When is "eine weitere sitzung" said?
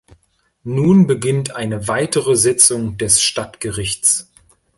1.55-2.97